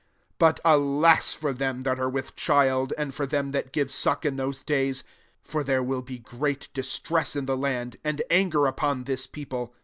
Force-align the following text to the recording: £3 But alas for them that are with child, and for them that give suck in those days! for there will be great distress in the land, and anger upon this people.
£3 0.31 0.33
But 0.39 0.59
alas 0.65 1.35
for 1.35 1.53
them 1.53 1.83
that 1.83 1.99
are 1.99 2.09
with 2.09 2.35
child, 2.35 2.91
and 2.97 3.13
for 3.13 3.27
them 3.27 3.51
that 3.51 3.71
give 3.71 3.91
suck 3.91 4.25
in 4.25 4.35
those 4.35 4.63
days! 4.63 5.03
for 5.43 5.63
there 5.63 5.83
will 5.83 6.01
be 6.01 6.17
great 6.17 6.69
distress 6.73 7.35
in 7.35 7.45
the 7.45 7.55
land, 7.55 7.97
and 8.03 8.23
anger 8.31 8.65
upon 8.65 9.03
this 9.03 9.27
people. 9.27 9.75